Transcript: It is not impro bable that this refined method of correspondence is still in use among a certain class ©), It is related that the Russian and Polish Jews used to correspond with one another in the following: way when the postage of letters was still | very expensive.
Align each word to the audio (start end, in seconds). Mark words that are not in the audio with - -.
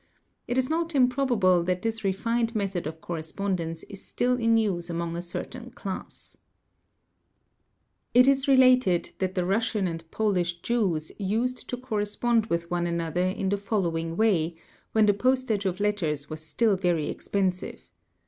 It 0.47 0.57
is 0.57 0.67
not 0.67 0.89
impro 0.95 1.27
bable 1.29 1.63
that 1.67 1.83
this 1.83 2.03
refined 2.03 2.55
method 2.55 2.87
of 2.87 3.01
correspondence 3.01 3.83
is 3.83 4.03
still 4.03 4.33
in 4.35 4.57
use 4.57 4.89
among 4.89 5.15
a 5.15 5.21
certain 5.21 5.69
class 5.69 6.37
©), 6.39 6.43
It 8.15 8.27
is 8.27 8.47
related 8.47 9.11
that 9.19 9.35
the 9.35 9.45
Russian 9.45 9.85
and 9.87 10.09
Polish 10.09 10.57
Jews 10.61 11.11
used 11.19 11.69
to 11.69 11.77
correspond 11.77 12.47
with 12.47 12.71
one 12.71 12.87
another 12.87 13.27
in 13.27 13.49
the 13.49 13.57
following: 13.57 14.17
way 14.17 14.55
when 14.91 15.05
the 15.05 15.13
postage 15.13 15.65
of 15.65 15.79
letters 15.79 16.31
was 16.31 16.43
still 16.43 16.75
| 16.75 16.77
very 16.77 17.07
expensive. 17.07 17.87